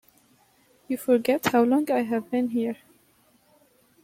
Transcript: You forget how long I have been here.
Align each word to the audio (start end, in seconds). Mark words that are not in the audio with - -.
You 0.87 0.97
forget 0.97 1.45
how 1.45 1.61
long 1.61 1.91
I 1.91 2.01
have 2.01 2.31
been 2.31 2.49
here. 2.49 2.77